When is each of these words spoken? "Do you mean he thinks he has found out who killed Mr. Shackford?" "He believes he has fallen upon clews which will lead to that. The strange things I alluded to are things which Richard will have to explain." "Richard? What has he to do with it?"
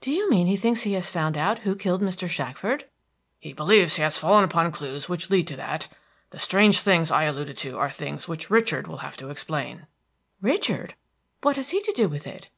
"Do 0.00 0.10
you 0.10 0.28
mean 0.28 0.48
he 0.48 0.56
thinks 0.56 0.82
he 0.82 0.94
has 0.94 1.08
found 1.08 1.36
out 1.36 1.60
who 1.60 1.76
killed 1.76 2.02
Mr. 2.02 2.28
Shackford?" 2.28 2.88
"He 3.38 3.52
believes 3.52 3.94
he 3.94 4.02
has 4.02 4.18
fallen 4.18 4.42
upon 4.42 4.72
clews 4.72 5.08
which 5.08 5.28
will 5.28 5.36
lead 5.36 5.46
to 5.46 5.56
that. 5.56 5.86
The 6.30 6.40
strange 6.40 6.80
things 6.80 7.12
I 7.12 7.22
alluded 7.26 7.56
to 7.58 7.78
are 7.78 7.88
things 7.88 8.26
which 8.26 8.50
Richard 8.50 8.88
will 8.88 8.98
have 9.06 9.16
to 9.18 9.30
explain." 9.30 9.86
"Richard? 10.40 10.94
What 11.42 11.54
has 11.54 11.70
he 11.70 11.80
to 11.82 11.92
do 11.92 12.08
with 12.08 12.26
it?" 12.26 12.48